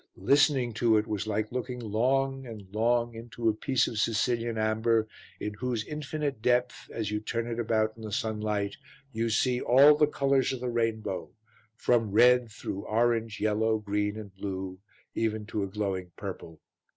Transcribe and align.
Listening 0.17 0.73
to 0.81 0.97
it 0.97 1.05
was 1.05 1.27
like 1.27 1.51
looking 1.51 1.77
long 1.79 2.47
and 2.47 2.67
long 2.73 3.13
into 3.13 3.47
a 3.49 3.53
piece 3.53 3.87
of 3.87 3.99
Sicilian 3.99 4.57
amber 4.57 5.07
in 5.39 5.53
whose 5.53 5.85
infinite 5.85 6.41
depth, 6.41 6.89
as 6.91 7.11
you 7.11 7.19
turn 7.19 7.45
it 7.45 7.59
about 7.59 7.95
in 7.95 8.01
the 8.01 8.11
sunlight, 8.11 8.75
you 9.13 9.29
see 9.29 9.61
all 9.61 9.93
the 9.95 10.07
colours 10.07 10.51
of 10.53 10.59
the 10.59 10.69
rainbow, 10.71 11.29
from 11.75 12.09
red, 12.09 12.49
through 12.49 12.83
orange, 12.87 13.39
yellow, 13.39 13.77
green 13.77 14.17
and 14.17 14.33
blue, 14.33 14.79
even 15.13 15.45
to 15.45 15.61
a 15.61 15.67
glowing 15.67 16.11
purple. 16.15 16.59